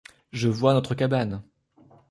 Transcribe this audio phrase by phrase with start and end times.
[0.31, 1.43] Je vois notre cabane.